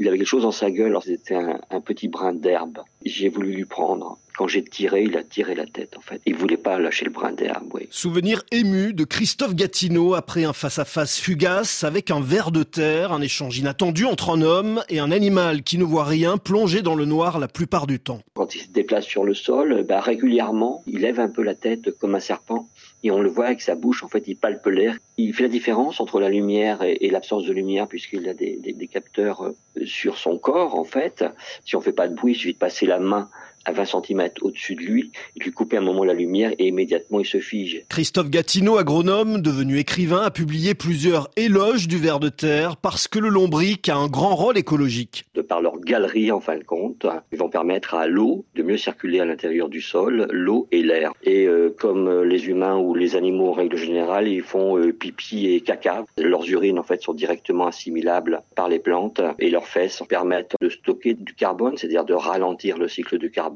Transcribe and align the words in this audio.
Il 0.00 0.08
avait 0.08 0.16
quelque 0.16 0.26
chose 0.26 0.44
dans 0.44 0.50
sa 0.50 0.70
gueule, 0.70 0.96
c'était 1.04 1.34
un, 1.34 1.60
un 1.70 1.80
petit 1.82 2.08
brin 2.08 2.32
d'herbe. 2.32 2.78
J'ai 3.04 3.28
voulu 3.28 3.52
lui 3.52 3.66
prendre. 3.66 4.18
Quand 4.40 4.48
j'ai 4.48 4.64
tiré, 4.64 5.02
il 5.02 5.18
a 5.18 5.22
tiré 5.22 5.54
la 5.54 5.66
tête 5.66 5.98
en 5.98 6.00
fait. 6.00 6.22
Il 6.24 6.34
voulait 6.34 6.56
pas 6.56 6.78
lâcher 6.78 7.04
le 7.04 7.10
brin 7.10 7.32
d'herbe. 7.32 7.66
Oui. 7.74 7.86
Souvenir 7.90 8.42
ému 8.50 8.94
de 8.94 9.04
Christophe 9.04 9.54
Gatineau 9.54 10.14
après 10.14 10.44
un 10.44 10.54
face-à-face 10.54 11.18
fugace 11.18 11.84
avec 11.84 12.10
un 12.10 12.22
ver 12.22 12.50
de 12.50 12.62
terre, 12.62 13.12
un 13.12 13.20
échange 13.20 13.58
inattendu 13.58 14.06
entre 14.06 14.30
un 14.30 14.40
homme 14.40 14.82
et 14.88 14.98
un 14.98 15.10
animal 15.10 15.62
qui 15.62 15.76
ne 15.76 15.84
voit 15.84 16.04
rien, 16.04 16.38
plongé 16.38 16.80
dans 16.80 16.94
le 16.94 17.04
noir 17.04 17.38
la 17.38 17.48
plupart 17.48 17.86
du 17.86 18.00
temps. 18.00 18.22
Quand 18.32 18.54
il 18.54 18.62
se 18.62 18.68
déplace 18.68 19.04
sur 19.04 19.24
le 19.24 19.34
sol, 19.34 19.84
bah, 19.86 20.00
régulièrement, 20.00 20.82
il 20.86 21.00
lève 21.00 21.20
un 21.20 21.28
peu 21.28 21.42
la 21.42 21.54
tête 21.54 21.90
comme 21.98 22.14
un 22.14 22.20
serpent 22.20 22.70
et 23.02 23.10
on 23.10 23.20
le 23.20 23.28
voit 23.28 23.46
avec 23.46 23.60
sa 23.60 23.74
bouche, 23.74 24.02
en 24.02 24.08
fait, 24.08 24.24
il 24.26 24.36
palpe 24.36 24.66
l'air. 24.66 24.96
Il 25.16 25.34
fait 25.34 25.44
la 25.44 25.48
différence 25.48 26.00
entre 26.00 26.20
la 26.20 26.28
lumière 26.28 26.82
et, 26.82 27.10
l'absence 27.10 27.44
de 27.44 27.52
lumière 27.52 27.88
puisqu'il 27.88 28.28
a 28.28 28.34
des, 28.34 28.56
des, 28.56 28.72
des, 28.72 28.86
capteurs 28.86 29.42
euh, 29.42 29.56
sur 29.84 30.18
son 30.18 30.38
corps, 30.38 30.78
en 30.78 30.84
fait. 30.84 31.24
Si 31.64 31.76
on 31.76 31.80
fait 31.80 31.92
pas 31.92 32.08
de 32.08 32.14
bruit, 32.14 32.32
il 32.32 32.36
suffit 32.36 32.54
de 32.54 32.58
passer 32.58 32.86
la 32.86 32.98
main 32.98 33.30
à 33.64 33.72
20 33.72 33.84
cm 33.84 34.30
au-dessus 34.40 34.74
de 34.74 34.80
lui, 34.80 35.12
il 35.36 35.42
lui 35.42 35.52
coupait 35.52 35.76
un 35.76 35.82
moment 35.82 36.04
la 36.04 36.14
lumière 36.14 36.52
et 36.58 36.68
immédiatement 36.68 37.20
il 37.20 37.26
se 37.26 37.38
fige. 37.38 37.84
Christophe 37.88 38.30
Gatineau, 38.30 38.78
agronome, 38.78 39.42
devenu 39.42 39.78
écrivain, 39.78 40.22
a 40.22 40.30
publié 40.30 40.74
plusieurs 40.74 41.30
éloges 41.36 41.88
du 41.88 41.98
ver 41.98 42.20
de 42.20 42.28
terre 42.28 42.76
parce 42.76 43.08
que 43.08 43.18
le 43.18 43.28
lombric 43.28 43.88
a 43.88 43.96
un 43.96 44.08
grand 44.08 44.34
rôle 44.34 44.56
écologique. 44.56 45.24
De 45.34 45.42
par 45.42 45.60
leur 45.60 45.78
galerie, 45.80 46.32
en 46.32 46.40
fin 46.40 46.56
de 46.56 46.64
compte, 46.64 47.06
ils 47.32 47.38
vont 47.38 47.50
permettre 47.50 47.94
à 47.94 48.06
l'eau 48.06 48.44
de 48.54 48.62
mieux 48.62 48.78
circuler 48.78 49.20
à 49.20 49.24
l'intérieur 49.24 49.68
du 49.68 49.80
sol, 49.80 50.28
l'eau 50.30 50.66
et 50.72 50.82
l'air. 50.82 51.12
Et 51.22 51.46
euh, 51.46 51.74
comme 51.78 52.22
les 52.22 52.48
humains 52.48 52.78
ou 52.78 52.94
les 52.94 53.16
animaux 53.16 53.50
en 53.50 53.52
règle 53.52 53.76
générale, 53.76 54.28
ils 54.28 54.42
font 54.42 54.78
euh, 54.78 54.92
pipi 54.92 55.48
et 55.48 55.60
caca. 55.60 56.04
Leurs 56.18 56.48
urines, 56.48 56.78
en 56.78 56.82
fait, 56.82 57.02
sont 57.02 57.14
directement 57.14 57.66
assimilables 57.66 58.42
par 58.56 58.68
les 58.68 58.78
plantes 58.78 59.20
et 59.38 59.50
leurs 59.50 59.66
fesses 59.66 60.02
permettent 60.08 60.56
de 60.60 60.68
stocker 60.68 61.14
du 61.14 61.34
carbone, 61.34 61.76
c'est-à-dire 61.76 62.04
de 62.04 62.14
ralentir 62.14 62.78
le 62.78 62.88
cycle 62.88 63.18
du 63.18 63.30
carbone 63.30 63.49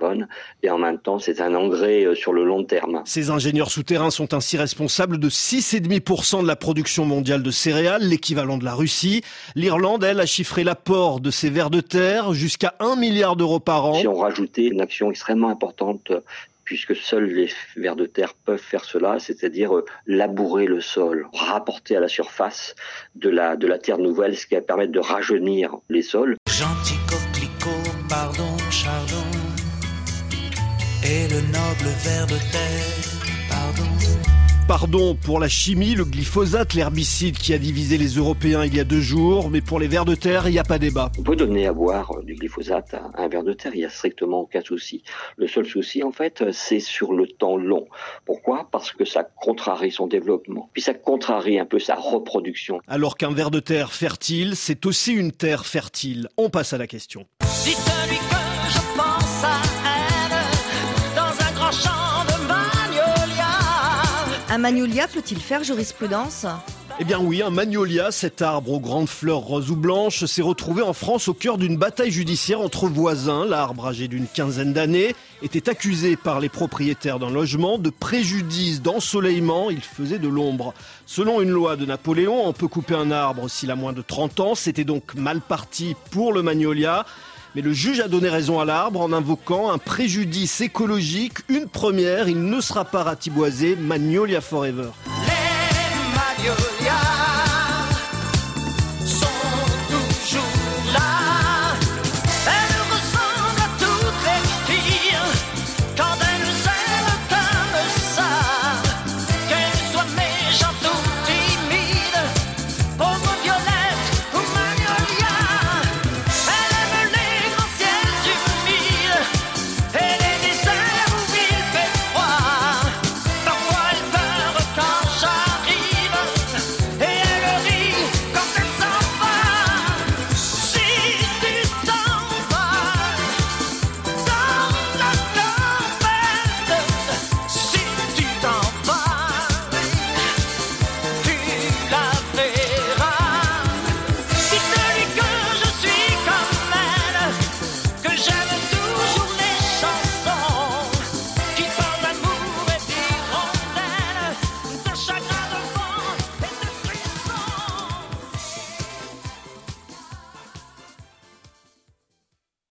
et 0.62 0.70
en 0.70 0.78
même 0.78 0.98
temps 0.98 1.18
c'est 1.18 1.40
un 1.40 1.54
engrais 1.54 2.04
euh, 2.04 2.14
sur 2.14 2.32
le 2.32 2.44
long 2.44 2.64
terme. 2.64 3.02
Ces 3.04 3.30
ingénieurs 3.30 3.70
souterrains 3.70 4.10
sont 4.10 4.34
ainsi 4.34 4.56
responsables 4.56 5.18
de 5.18 5.28
6,5% 5.28 6.42
de 6.42 6.46
la 6.46 6.56
production 6.56 7.04
mondiale 7.04 7.42
de 7.42 7.50
céréales, 7.50 8.02
l'équivalent 8.02 8.58
de 8.58 8.64
la 8.64 8.74
Russie. 8.74 9.22
L'Irlande, 9.54 10.04
elle, 10.04 10.20
a 10.20 10.26
chiffré 10.26 10.64
l'apport 10.64 11.20
de 11.20 11.30
ces 11.30 11.50
vers 11.50 11.70
de 11.70 11.80
terre 11.80 12.32
jusqu'à 12.34 12.74
1 12.80 12.96
milliard 12.96 13.36
d'euros 13.36 13.60
par 13.60 13.86
an. 13.86 13.94
Si 13.94 14.08
on 14.08 14.16
rajoutait 14.16 14.66
une 14.66 14.80
action 14.80 15.10
extrêmement 15.10 15.48
importante 15.48 16.12
puisque 16.64 16.96
seuls 16.96 17.26
les 17.26 17.50
vers 17.76 17.96
de 17.96 18.06
terre 18.06 18.34
peuvent 18.34 18.58
faire 18.58 18.84
cela, 18.84 19.18
c'est-à-dire 19.18 19.76
euh, 19.76 19.84
labourer 20.06 20.66
le 20.66 20.80
sol, 20.80 21.28
rapporter 21.32 21.96
à 21.96 22.00
la 22.00 22.08
surface 22.08 22.74
de 23.14 23.28
la, 23.28 23.56
de 23.56 23.66
la 23.66 23.78
terre 23.78 23.98
nouvelle, 23.98 24.36
ce 24.36 24.46
qui 24.46 24.54
va 24.54 24.62
permettre 24.62 24.92
de 24.92 25.00
rajeunir 25.00 25.76
les 25.88 26.02
sols. 26.02 26.36
Gentil 26.48 26.96
coquelicot, 27.08 27.90
pardon, 28.08 28.53
et 31.14 31.28
le 31.28 31.40
noble 31.42 31.88
ver 32.02 32.26
de 32.26 32.38
terre. 32.50 33.48
Pardon. 33.48 33.82
Pardon 34.66 35.14
pour 35.14 35.38
la 35.38 35.48
chimie, 35.48 35.94
le 35.94 36.04
glyphosate, 36.04 36.74
l'herbicide 36.74 37.38
qui 37.38 37.52
a 37.54 37.58
divisé 37.58 37.98
les 37.98 38.14
Européens 38.16 38.64
il 38.64 38.74
y 38.74 38.80
a 38.80 38.84
deux 38.84 39.00
jours, 39.00 39.48
mais 39.50 39.60
pour 39.60 39.78
les 39.78 39.86
vers 39.86 40.04
de 40.04 40.16
terre, 40.16 40.48
il 40.48 40.52
n'y 40.52 40.58
a 40.58 40.64
pas 40.64 40.78
débat. 40.78 41.12
On 41.18 41.22
peut 41.22 41.36
donner 41.36 41.68
à 41.68 41.72
boire 41.72 42.10
du 42.24 42.34
glyphosate 42.34 42.94
à 42.94 43.22
un 43.22 43.28
ver 43.28 43.44
de 43.44 43.52
terre, 43.52 43.72
il 43.74 43.80
n'y 43.80 43.84
a 43.84 43.90
strictement 43.90 44.40
aucun 44.40 44.62
souci. 44.62 45.04
Le 45.36 45.46
seul 45.46 45.66
souci, 45.66 46.02
en 46.02 46.10
fait, 46.10 46.50
c'est 46.50 46.80
sur 46.80 47.12
le 47.12 47.28
temps 47.28 47.56
long. 47.56 47.86
Pourquoi? 48.24 48.68
Parce 48.72 48.90
que 48.90 49.04
ça 49.04 49.22
contrarie 49.22 49.92
son 49.92 50.08
développement, 50.08 50.68
puis 50.72 50.82
ça 50.82 50.94
contrarie 50.94 51.60
un 51.60 51.66
peu 51.66 51.78
sa 51.78 51.94
reproduction. 51.94 52.80
Alors 52.88 53.16
qu'un 53.16 53.32
ver 53.32 53.52
de 53.52 53.60
terre 53.60 53.92
fertile, 53.92 54.56
c'est 54.56 54.84
aussi 54.84 55.12
une 55.12 55.30
terre 55.30 55.64
fertile. 55.64 56.28
On 56.36 56.50
passe 56.50 56.72
à 56.72 56.78
la 56.78 56.88
question. 56.88 57.24
Dites-lui 57.64 58.16
que 58.16 58.70
je 58.70 58.80
pense 58.96 59.44
à 59.44 59.60
elle 60.08 60.13
Un 64.54 64.58
magnolia 64.58 65.08
peut-il 65.08 65.40
faire 65.40 65.64
jurisprudence 65.64 66.46
Eh 67.00 67.04
bien 67.04 67.18
oui, 67.18 67.42
un 67.42 67.50
magnolia, 67.50 68.12
cet 68.12 68.40
arbre 68.40 68.70
aux 68.70 68.78
grandes 68.78 69.08
fleurs 69.08 69.40
roses 69.40 69.72
ou 69.72 69.74
blanches, 69.74 70.26
s'est 70.26 70.42
retrouvé 70.42 70.80
en 70.80 70.92
France 70.92 71.26
au 71.26 71.34
cœur 71.34 71.58
d'une 71.58 71.76
bataille 71.76 72.12
judiciaire 72.12 72.60
entre 72.60 72.86
voisins. 72.86 73.44
L'arbre, 73.44 73.88
âgé 73.88 74.06
d'une 74.06 74.28
quinzaine 74.28 74.72
d'années, 74.72 75.16
était 75.42 75.68
accusé 75.68 76.14
par 76.14 76.38
les 76.38 76.48
propriétaires 76.48 77.18
d'un 77.18 77.32
logement 77.32 77.78
de 77.78 77.90
préjudice 77.90 78.80
d'ensoleillement. 78.80 79.70
Il 79.70 79.80
faisait 79.80 80.20
de 80.20 80.28
l'ombre. 80.28 80.72
Selon 81.04 81.40
une 81.40 81.50
loi 81.50 81.74
de 81.74 81.84
Napoléon, 81.84 82.46
on 82.46 82.52
peut 82.52 82.68
couper 82.68 82.94
un 82.94 83.10
arbre 83.10 83.50
s'il 83.50 83.72
a 83.72 83.74
moins 83.74 83.92
de 83.92 84.02
30 84.02 84.38
ans. 84.38 84.54
C'était 84.54 84.84
donc 84.84 85.16
mal 85.16 85.40
parti 85.40 85.96
pour 86.12 86.32
le 86.32 86.42
magnolia. 86.42 87.06
Mais 87.54 87.62
le 87.62 87.72
juge 87.72 88.00
a 88.00 88.08
donné 88.08 88.28
raison 88.28 88.58
à 88.58 88.64
l'arbre 88.64 89.00
en 89.00 89.12
invoquant 89.12 89.70
un 89.70 89.78
préjudice 89.78 90.60
écologique. 90.60 91.38
Une 91.48 91.68
première, 91.68 92.28
il 92.28 92.42
ne 92.42 92.60
sera 92.60 92.84
pas 92.84 93.04
ratiboisé. 93.04 93.76
Magnolia 93.76 94.40
Forever. 94.40 94.90